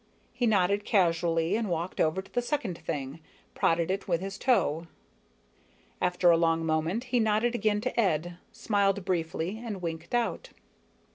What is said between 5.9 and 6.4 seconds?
After a